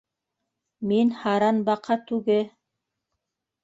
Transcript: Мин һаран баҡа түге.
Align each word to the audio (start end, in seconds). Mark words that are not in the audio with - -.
Мин 0.93 1.13
һаран 1.21 1.63
баҡа 1.71 2.01
түге. 2.09 2.43